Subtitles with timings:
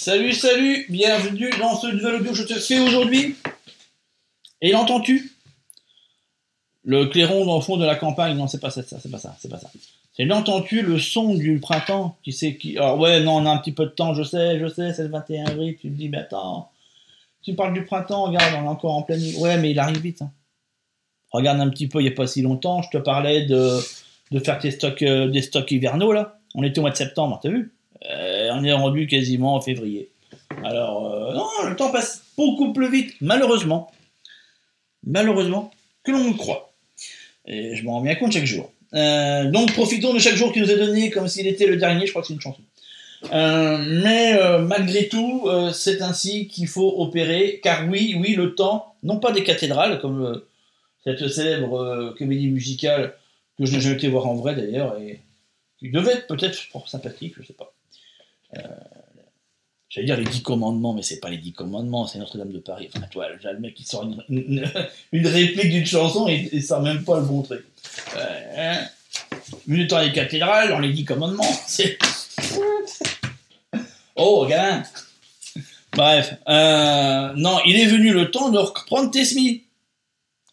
[0.00, 3.34] Salut, salut, bienvenue dans ce nouvel audio que je te fais aujourd'hui.
[4.62, 5.32] Et l'entends-tu?
[6.84, 9.36] Le clairon dans le fond de la campagne, non, c'est pas ça, c'est pas ça,
[9.40, 9.68] c'est pas ça.
[10.12, 12.16] C'est l'entends-tu le son du printemps?
[12.22, 12.78] Qui sait qui.
[12.78, 15.02] Alors, ouais, non, on a un petit peu de temps, je sais, je sais, c'est
[15.02, 16.70] le 21 avril, tu me dis, mais attends,
[17.42, 19.20] tu parles du printemps, regarde, on est encore en pleine.
[19.38, 20.22] Ouais, mais il arrive vite.
[20.22, 20.30] hein.
[21.32, 23.80] Regarde un petit peu, il n'y a pas si longtemps, je te parlais de,
[24.44, 26.38] faire tes stocks, euh, des stocks hivernaux, là.
[26.54, 27.74] On était au mois de septembre, t'as vu?
[28.58, 30.08] On est rendu quasiment en février.
[30.64, 33.92] Alors, euh, non, le temps passe beaucoup plus vite, malheureusement.
[35.06, 35.70] Malheureusement,
[36.02, 36.72] que l'on le croit.
[37.46, 38.72] Et je m'en rends bien compte chaque jour.
[38.94, 42.06] Euh, donc, profitons de chaque jour qui nous est donné comme s'il était le dernier,
[42.06, 42.62] je crois que c'est une chanson.
[43.32, 49.20] Euh, mais malgré tout, c'est ainsi qu'il faut opérer, car oui, oui, le temps, non
[49.20, 50.42] pas des cathédrales, comme
[51.04, 53.14] cette célèbre comédie musicale
[53.56, 55.20] que je n'ai jamais été voir en vrai d'ailleurs, et
[55.78, 57.72] qui devait être peut-être sympathique, je sais pas.
[58.56, 58.60] Euh,
[59.90, 62.90] J'allais dire les dix commandements, mais c'est pas les dix commandements, c'est Notre-Dame de Paris.
[62.94, 64.70] Enfin, toi, le mec qui sort une,
[65.12, 67.64] réplique d'une chanson et, et sort même pas le bon truc.
[68.16, 68.86] Euh, hein.
[69.66, 71.98] Vu le temps des cathédrales, dans les dix commandements, c'est.
[74.20, 74.82] Oh, gamin
[75.92, 79.62] Bref, euh, non, il est venu le temps de reprendre tes semis.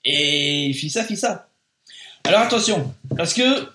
[0.03, 1.49] Et fit ça, fit ça.
[2.25, 3.67] Alors attention, parce que,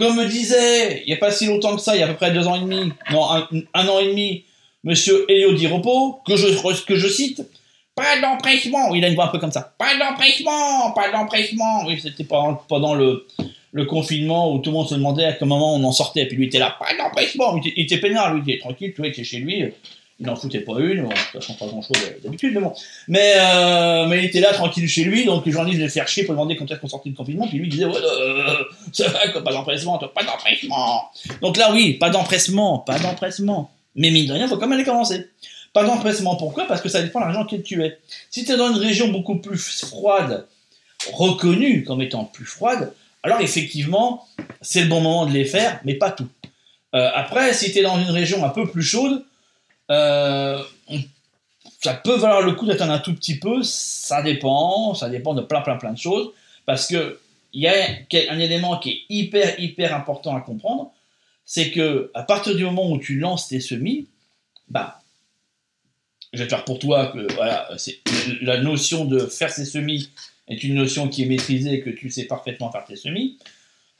[0.00, 2.08] comme me disait, il n'y a pas si longtemps que ça, il y a à
[2.08, 4.44] peu près deux ans et demi, non, un, an et demi,
[4.82, 5.68] monsieur Elio Di
[6.26, 7.42] que je, que je cite,
[7.94, 12.00] pas d'empressement, il a une voix un peu comme ça, pas d'empressement, pas d'empressement, oui,
[12.02, 13.26] c'était pendant, pendant le,
[13.72, 16.38] le confinement où tout le monde se demandait à quel moment on en sortait, puis
[16.38, 19.02] lui était là, pas d'empressement, il était, il était peinard, lui, il était tranquille, tu
[19.02, 19.66] vois, il était chez lui,
[20.20, 22.74] il n'en foutait pas une, bon, ça change pas grand chose d'habitude, mais bon.
[23.08, 26.24] Mais, euh, mais il était là tranquille chez lui, donc les journalistes venaient faire chier
[26.24, 28.54] pour demander quand est-ce qu'on sortait du confinement, puis lui il disait, ouais, euh,
[28.92, 31.10] ça va, pas d'empressement, pas d'empressement.
[31.40, 33.70] Donc là, oui, pas d'empressement, pas d'empressement.
[33.96, 35.26] Mais mine de rien, faut quand même aller commencer.
[35.72, 36.66] Pas d'empressement, pourquoi?
[36.66, 37.98] Parce que ça dépend de la région qui tu es.
[38.30, 40.46] Si tu es dans une région beaucoup plus froide,
[41.12, 42.92] reconnue comme étant plus froide,
[43.22, 44.26] alors effectivement,
[44.60, 46.28] c'est le bon moment de les faire, mais pas tout.
[46.94, 49.24] Euh, après, si tu es dans une région un peu plus chaude,
[49.90, 50.62] euh,
[51.82, 55.42] ça peut valoir le coup d'attendre un tout petit peu, ça dépend, ça dépend de
[55.42, 56.32] plein plein plein de choses,
[56.66, 57.20] parce que
[57.52, 57.74] il y a
[58.30, 60.92] un élément qui est hyper hyper important à comprendre,
[61.44, 64.06] c'est que à partir du moment où tu lances tes semis,
[64.68, 65.00] bah,
[66.32, 67.98] je vais faire pour toi que voilà, c'est
[68.42, 70.10] la notion de faire ses semis
[70.50, 73.38] est une notion qui est maîtrisée, que tu sais parfaitement faire tes semis.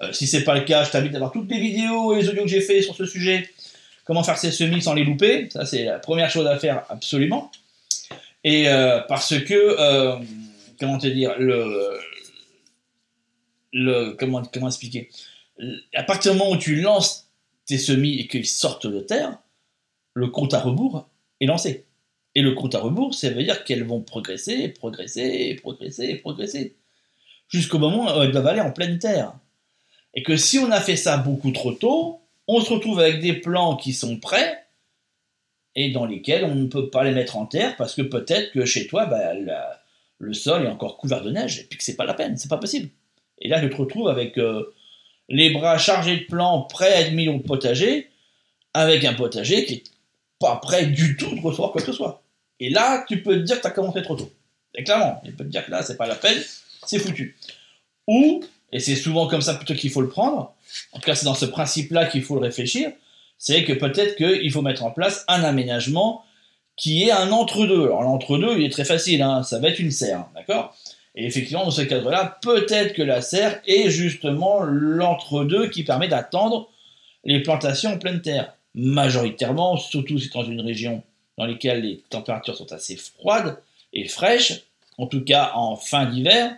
[0.02, 2.28] Euh, si c'est pas le cas, je t'invite à voir toutes les vidéos et les
[2.28, 3.48] audios que j'ai fait sur ce sujet.
[4.10, 7.53] Comment faire ses semis sans les louper Ça, c'est la première chose à faire absolument.
[8.43, 10.16] Et euh, parce que, euh,
[10.81, 11.97] comment te dire, le,
[13.72, 15.10] le comment, comment expliquer?
[15.94, 17.31] À partir du moment où tu lances
[17.66, 19.38] tes semis et qu'ils sortent de terre,
[20.15, 21.09] le compte à rebours
[21.41, 21.84] est lancé.
[22.34, 26.75] Et le compte à rebours, ça veut dire qu'elles vont progresser, progresser, progresser, progresser.
[27.47, 29.34] Jusqu'au moment où elles doivent aller en pleine terre.
[30.15, 32.19] Et que si on a fait ça beaucoup trop tôt,
[32.53, 34.66] on se retrouve avec des plants qui sont prêts
[35.77, 38.65] et dans lesquels on ne peut pas les mettre en terre parce que peut-être que
[38.65, 39.34] chez toi, bah,
[40.19, 42.49] le sol est encore couvert de neige et puis que c'est pas la peine, c'est
[42.49, 42.88] pas possible.
[43.38, 44.75] Et là, je te retrouve avec euh,
[45.28, 48.11] les bras chargés de plants prêts à être mis au potager,
[48.75, 49.84] avec un potager qui est
[50.41, 52.25] pas prêt du tout de recevoir quoi que ce soit.
[52.59, 54.32] Et là, tu peux te dire que tu as commencé trop tôt.
[54.75, 56.38] Et clairement, il peut te dire que là, c'est pas la peine,
[56.84, 57.37] c'est foutu.
[58.09, 60.55] Ou, et c'est souvent comme ça plutôt qu'il faut le prendre,
[60.92, 62.91] en tout cas c'est dans ce principe-là qu'il faut le réfléchir,
[63.38, 66.25] c'est que peut-être qu'il faut mettre en place un aménagement
[66.76, 67.84] qui est un entre-deux.
[67.84, 70.75] Alors l'entre-deux, il est très facile, hein, ça va être une serre, d'accord?
[71.14, 76.70] Et effectivement, dans ce cadre-là, peut-être que la serre est justement l'entre-deux qui permet d'attendre
[77.25, 78.54] les plantations en pleine terre.
[78.75, 81.02] Majoritairement, surtout si c'est dans une région
[81.37, 83.58] dans laquelle les températures sont assez froides
[83.92, 84.62] et fraîches,
[84.98, 86.54] en tout cas en fin d'hiver,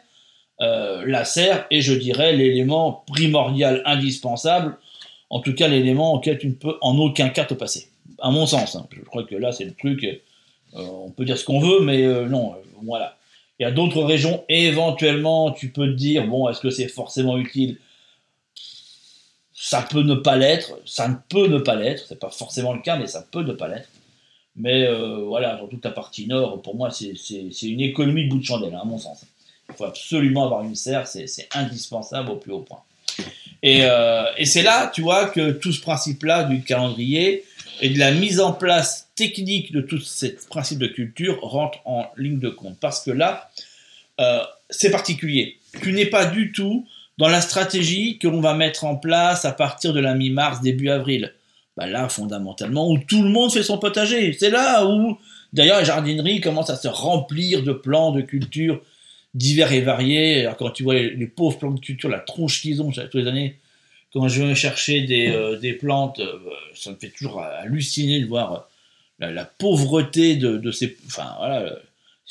[0.62, 4.78] euh, la serre est, je dirais, l'élément primordial, indispensable,
[5.28, 7.88] en tout cas l'élément auquel tu ne peux en aucun cas te passer.
[8.18, 8.86] À mon sens, hein.
[8.92, 10.18] je crois que là c'est le truc, euh,
[10.74, 12.54] on peut dire ce qu'on veut, mais euh, non,
[12.84, 13.16] voilà.
[13.58, 17.38] Il y a d'autres régions, éventuellement, tu peux te dire, bon, est-ce que c'est forcément
[17.38, 17.78] utile?
[19.52, 22.80] Ça peut ne pas l'être, ça ne peut ne pas l'être, c'est pas forcément le
[22.80, 23.88] cas, mais ça peut ne pas l'être.
[24.56, 24.86] Mais
[25.24, 27.12] voilà, dans toute la partie nord, pour moi, c'est
[27.62, 29.24] une économie de bout de chandelle, hein, à mon sens.
[29.68, 32.82] Il faut absolument avoir une serre, c'est indispensable au plus haut point.
[33.62, 37.44] Et, euh, et c'est là, tu vois, que tout ce principe-là du calendrier
[37.80, 42.06] et de la mise en place technique de tout ce principe de culture rentre en
[42.16, 42.78] ligne de compte.
[42.80, 43.50] Parce que là,
[44.20, 45.58] euh, c'est particulier.
[45.82, 46.86] Tu n'es pas du tout
[47.18, 50.88] dans la stratégie que l'on va mettre en place à partir de la mi-mars, début
[50.88, 51.32] avril.
[51.76, 54.32] bah là, fondamentalement, où tout le monde fait son potager.
[54.38, 55.18] C'est là où,
[55.52, 58.80] d'ailleurs, les jardineries commencent à se remplir de plants de culture
[59.34, 60.40] divers et variés.
[60.40, 63.26] Alors, quand tu vois les, pauvres plants de culture, la tronche qu'ils ont tous les
[63.26, 63.56] années,
[64.12, 66.38] quand je vais chercher des, euh, des plantes, euh,
[66.74, 68.68] ça me fait toujours halluciner de voir
[69.18, 70.96] la, pauvreté de, ces.
[71.06, 71.78] Enfin, voilà,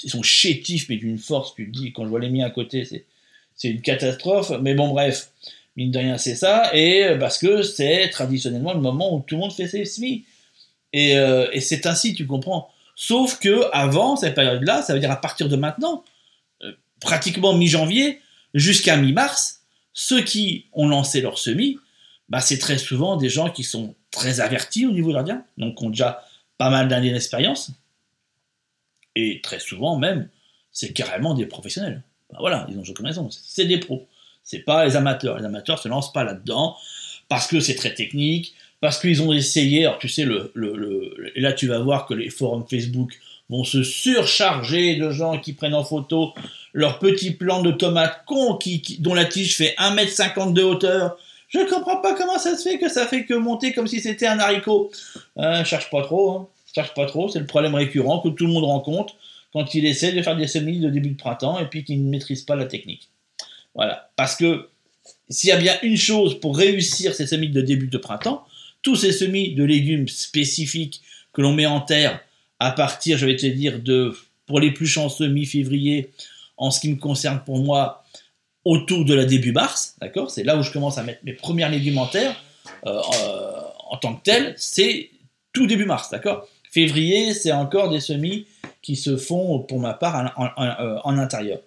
[0.03, 2.49] ils sont chétifs, mais d'une force, tu te dis, quand je vois les miens à
[2.49, 3.05] côté, c'est,
[3.55, 4.51] c'est une catastrophe.
[4.61, 5.31] Mais bon, bref,
[5.75, 6.75] mine de rien, c'est ça.
[6.75, 10.25] Et euh, parce que c'est traditionnellement le moment où tout le monde fait ses semis.
[10.93, 12.69] Et, euh, et c'est ainsi, tu comprends.
[12.95, 16.10] Sauf que avant cette période-là, ça veut dire à partir de maintenant, euh,
[17.01, 18.21] pratiquement mi-janvier
[18.53, 19.63] jusqu'à mi-mars,
[19.93, 21.77] ceux qui ont lancé leur semis,
[22.29, 25.89] bah, c'est très souvent des gens qui sont très avertis au niveau gardien, donc ont
[25.89, 26.23] déjà
[26.57, 27.71] pas mal d'années d'expérience,
[29.15, 30.29] et très souvent même,
[30.71, 32.03] c'est carrément des professionnels.
[32.31, 34.07] Ben voilà, ils ont joué raison, c'est des pros.
[34.43, 35.37] C'est pas les amateurs.
[35.37, 36.77] Les amateurs se lancent pas là-dedans
[37.27, 39.85] parce que c'est très technique, parce qu'ils ont essayé.
[39.85, 43.19] Alors tu sais, le, le, et là tu vas voir que les forums Facebook
[43.49, 46.33] vont se surcharger de gens qui prennent en photo
[46.73, 51.17] leur petit plant de tomates con qui, dont la tige fait 1m50 de hauteur.
[51.49, 54.27] Je comprends pas comment ça se fait que ça fait que monter comme si c'était
[54.27, 54.91] un haricot.
[55.37, 56.47] Euh, cherche pas trop, hein.
[56.73, 57.27] cherche pas trop.
[57.27, 59.15] C'est le problème récurrent que tout le monde rencontre
[59.51, 62.09] quand il essaie de faire des semis de début de printemps et puis qu'il ne
[62.09, 63.09] maîtrise pas la technique.
[63.75, 64.09] Voilà.
[64.15, 64.69] Parce que
[65.29, 68.45] s'il y a bien une chose pour réussir ces semis de début de printemps,
[68.81, 71.01] tous ces semis de légumes spécifiques
[71.33, 72.19] que l'on met en terre
[72.59, 74.15] à partir, je vais te dire, de,
[74.45, 76.11] pour les plus chanceux, mi-février,
[76.61, 78.03] en ce qui me concerne pour moi,
[78.63, 80.29] autour de la début mars, d'accord?
[80.29, 82.35] C'est là où je commence à mettre mes premières légumes en terre,
[82.85, 85.09] euh, euh, en tant que tel, c'est
[85.53, 86.47] tout début mars, d'accord?
[86.69, 88.45] Février, c'est encore des semis
[88.83, 90.33] qui se font, pour ma part,
[91.03, 91.59] en intérieur.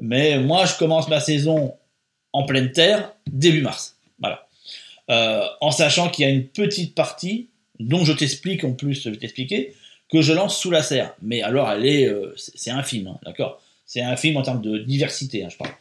[0.00, 1.74] Mais moi, je commence ma saison
[2.32, 3.96] en pleine terre début mars.
[4.18, 4.46] Voilà.
[5.10, 7.48] Euh, en sachant qu'il y a une petite partie,
[7.80, 9.74] dont je t'explique en plus, je vais t'expliquer,
[10.12, 11.14] que je lance sous la serre.
[11.22, 13.60] Mais alors, elle est, euh, c'est infime, hein, d'accord?
[13.88, 15.72] C'est infime en termes de diversité, hein, je parle.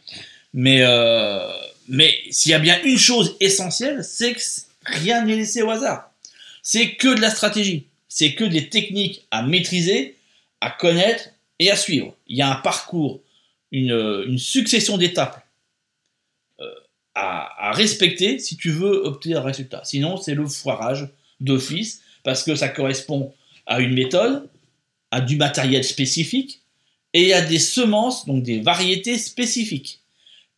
[0.54, 1.52] Mais, euh,
[1.90, 4.42] mais s'il y a bien une chose essentielle, c'est que
[4.86, 6.10] rien n'est laissé au hasard.
[6.64, 7.86] C'est que de la stratégie.
[8.08, 10.16] C'est que des techniques à maîtriser,
[10.62, 12.16] à connaître et à suivre.
[12.28, 13.20] Il y a un parcours
[13.74, 15.46] une, succession d'étapes
[16.62, 16.72] euh,
[17.14, 19.82] à, respecter si tu veux obtenir un résultat.
[19.84, 21.10] Sinon, c'est le foirage
[21.42, 23.34] d'office parce que ça correspond
[23.66, 24.48] à une méthode,
[25.12, 26.62] à du matériel spécifique
[27.18, 30.02] et à des semences, donc des variétés spécifiques.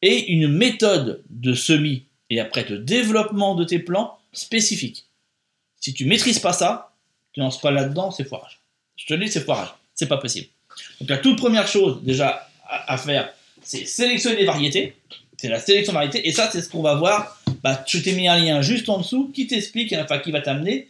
[0.02, 5.06] Et une méthode de semis et après de développement de tes plants spécifiques.
[5.80, 6.94] Si tu maîtrises pas ça,
[7.32, 8.60] tu lances pas là-dedans, c'est foirage.
[8.98, 9.70] Je te le dis, c'est foirage.
[9.96, 10.48] C'est pas possible.
[11.00, 14.96] Donc la toute première chose, déjà, à, faire, c'est sélectionner des variétés.
[15.38, 16.28] C'est la sélection de variétés.
[16.28, 17.42] Et ça, c'est ce qu'on va voir.
[17.64, 20.90] Bah, je t'ai mis un lien juste en dessous qui t'explique, enfin, qui va t'amener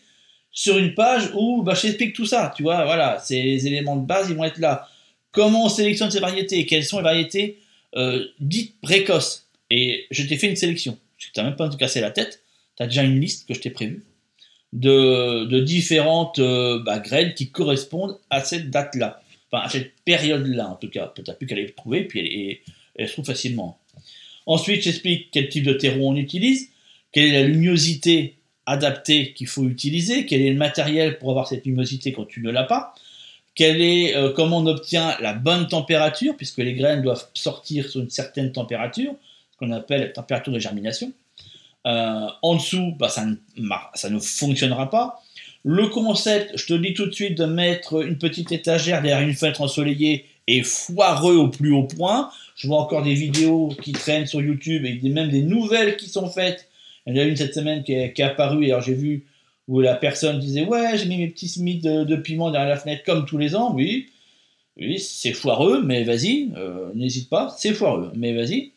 [0.51, 2.51] sur une page où bah, je t'explique tout ça.
[2.55, 4.87] Tu vois, voilà, ces éléments de base, ils vont être là.
[5.31, 6.65] Comment on sélectionne ces variétés?
[6.65, 7.59] Quelles sont les variétés
[7.95, 9.47] euh, dites précoces?
[9.69, 10.97] Et je t'ai fait une sélection.
[11.17, 12.41] Je t'ai même pas te casser la tête.
[12.77, 14.03] Tu as déjà une liste que je t'ai prévue
[14.73, 19.21] de, différentes euh, bah, graines qui correspondent à cette date-là
[19.51, 22.61] enfin à cette période-là en tout cas, peut-être plus qu'à les trouver, puis
[22.95, 23.79] elle, se trouve facilement.
[24.45, 26.69] Ensuite, j'explique quel type de terreau on utilise,
[27.11, 28.35] quelle est la luminosité
[28.65, 32.51] adaptée qu'il faut utiliser, quel est le matériel pour avoir cette luminosité quand tu ne
[32.51, 32.93] l'as pas,
[33.63, 38.09] est, euh, comment on obtient la bonne température, puisque les graines doivent sortir sur une
[38.09, 39.13] certaine température,
[39.51, 41.11] ce qu'on appelle la température de germination.
[41.87, 45.21] Euh, en dessous, bah, ça, ne fonctionnera pas.
[45.63, 49.35] Le concept, je te dis tout de suite, de mettre une petite étagère derrière une
[49.35, 52.29] fenêtre ensoleillée est foireux au plus haut point.
[52.55, 56.29] Je vois encore des vidéos qui traînent sur YouTube et même des nouvelles qui sont
[56.29, 56.69] faites.
[57.05, 59.25] Il y en a une cette semaine qui est, apparue, et alors j'ai vu
[59.69, 63.03] où la personne disait Ouais, j'ai mis mes petits semis de, piment derrière la fenêtre
[63.05, 63.71] comme tous les ans.
[63.73, 64.09] Oui,
[64.77, 68.73] oui c'est foireux, mais vas-y, euh, n'hésite pas, c'est foireux, mais vas-y.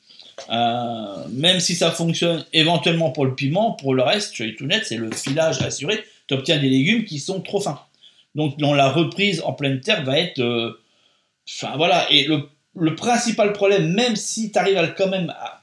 [0.50, 4.66] Euh, même si ça fonctionne éventuellement pour le piment, pour le reste, je suis tout
[4.66, 7.80] net, c'est le filage assuré tu obtiens des légumes qui sont trop fins.
[8.34, 10.40] Donc dans la reprise en pleine terre va être...
[10.40, 10.80] Euh,
[11.48, 15.62] enfin voilà, et le, principal problème, même si tu arrives à quand même à...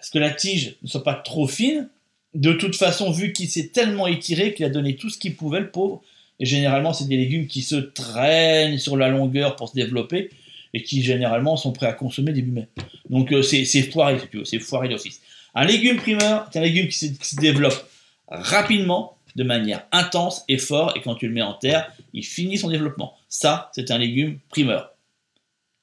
[0.00, 1.88] ce que la tige ne soit pas trop fine,
[2.34, 5.60] de toute façon, vu qu'il s'est tellement étiré qu'il a donné tout ce qu'il pouvait,
[5.60, 6.02] le pauvre,
[6.38, 10.30] et généralement c'est des légumes qui se traînent sur la longueur pour se développer,
[10.72, 12.68] et qui généralement sont prêts à consommer début mai.
[13.08, 15.20] Donc euh, c'est foiré, c'est foiré d'office.
[15.54, 17.90] Un légume primeur, c'est un légume qui se développe
[18.28, 22.58] rapidement, de manière intense et fort, et quand tu le mets en terre, il finit
[22.58, 23.16] son développement.
[23.28, 24.92] Ça, c'est un légume primeur.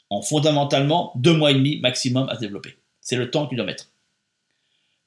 [0.09, 2.75] En fondamentalement, deux mois et demi maximum à se développer.
[3.01, 3.89] C'est le temps que tu dois mettre.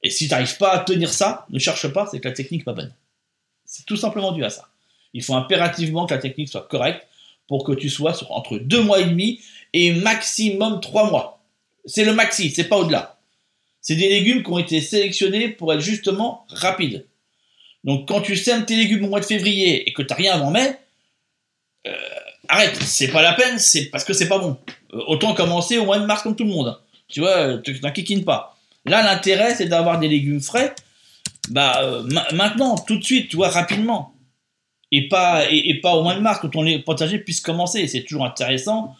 [0.03, 2.61] Et si tu n'arrives pas à tenir ça, ne cherche pas, c'est que la technique
[2.61, 2.93] n'est pas bonne.
[3.65, 4.67] C'est tout simplement dû à ça.
[5.13, 7.07] Il faut impérativement que la technique soit correcte
[7.47, 9.41] pour que tu sois sur entre deux mois et demi
[9.73, 11.43] et maximum trois mois.
[11.85, 13.19] C'est le maxi, c'est pas au-delà.
[13.81, 17.05] C'est des légumes qui ont été sélectionnés pour être justement rapides.
[17.83, 20.33] Donc quand tu sèmes tes légumes au mois de février et que tu n'as rien
[20.35, 20.77] avant mai,
[21.87, 21.93] euh,
[22.47, 24.57] arrête, c'est pas la peine, c'est parce que c'est pas bon.
[24.93, 26.79] Euh, autant commencer au mois de mars comme tout le monde.
[27.07, 28.57] Tu vois, tu n'inquiètes pas.
[28.85, 30.73] Là, l'intérêt, c'est d'avoir des légumes frais,
[31.49, 34.13] bah euh, maintenant, tout de suite, tu vois, rapidement.
[34.91, 37.87] Et pas, et, pas au mois de mars, quand ton potager puisse commencer.
[37.87, 38.95] C'est toujours intéressant,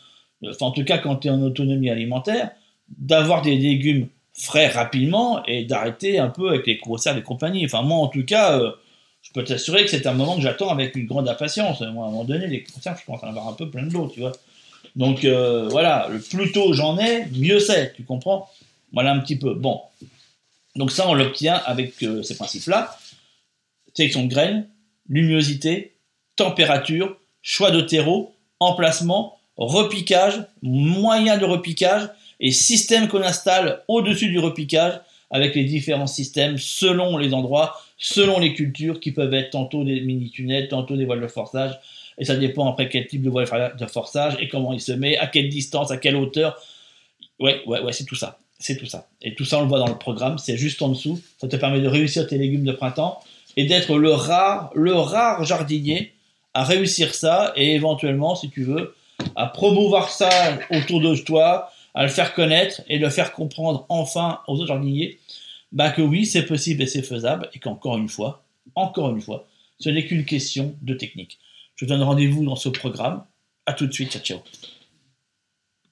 [0.46, 2.52] enfin, en tout cas quand tu es en autonomie alimentaire,
[2.98, 7.66] d'avoir des légumes frais rapidement et d'arrêter un peu avec les conserves et compagnie.
[7.66, 8.72] Enfin, moi, en tout cas, euh,
[9.22, 11.82] je peux t'assurer que c'est un moment que j'attends avec une grande impatience.
[11.82, 13.84] Moi, à un moment donné, les conserves, je commence à en avoir un peu plein
[13.84, 14.32] de l'eau, tu vois.
[14.96, 18.50] Donc, euh, voilà, le plus tôt j'en ai, mieux c'est, tu comprends
[18.94, 19.54] Voilà un petit peu.
[19.54, 19.82] Bon.
[20.76, 22.98] Donc, ça, on l'obtient avec euh, ces principes-là.
[23.94, 24.68] Sélection de graines,
[25.10, 25.96] luminosité,
[26.36, 34.40] température, choix de terreau, emplacement, repiquage, moyen de repiquage et système qu'on installe au-dessus du
[34.40, 39.84] repiquage avec les différents systèmes selon les endroits, selon les cultures qui peuvent être tantôt
[39.84, 41.80] des mini-tunnels, tantôt des voiles de forçage.
[42.18, 45.18] Et ça dépend après quel type de voile de forçage et comment il se met,
[45.18, 46.62] à quelle distance, à quelle hauteur.
[47.40, 48.38] Ouais, ouais, ouais, c'est tout ça.
[48.62, 49.10] C'est tout ça.
[49.22, 50.38] Et tout ça, on le voit dans le programme.
[50.38, 51.20] C'est juste en dessous.
[51.40, 53.20] Ça te permet de réussir tes légumes de printemps
[53.58, 56.14] et d'être le rare, le rare jardinier
[56.54, 58.96] à réussir ça et éventuellement, si tu veux,
[59.36, 60.30] à promouvoir ça
[60.72, 65.20] autour de toi, à le faire connaître et le faire comprendre enfin aux autres jardiniers,
[65.72, 68.44] bah que oui, c'est possible et c'est faisable, et qu'encore une fois,
[68.76, 69.48] encore une fois,
[69.80, 71.40] ce n'est qu'une question de technique.
[71.76, 73.24] Je vous donne rendez-vous dans ce programme.
[73.66, 74.40] À tout de suite, ciao ciao.